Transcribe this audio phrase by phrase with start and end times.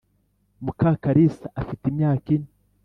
[0.63, 2.49] mukakalisa afite imyaka ine